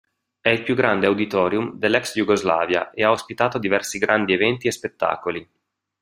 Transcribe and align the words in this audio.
È 0.41 0.49
il 0.49 0.63
più 0.63 0.73
grande 0.73 1.05
auditorium 1.05 1.75
dell'ex-Jugoslavia 1.77 2.89
e 2.89 3.03
ha 3.03 3.11
ospitato 3.11 3.59
diversi 3.59 3.99
grandi 3.99 4.33
eventi 4.33 4.65
e 4.65 4.71
spettacoli. 4.71 5.47